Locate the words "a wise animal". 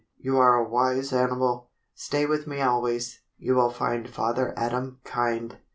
0.55-1.69